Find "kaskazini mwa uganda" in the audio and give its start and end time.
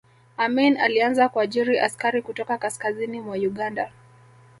2.57-3.91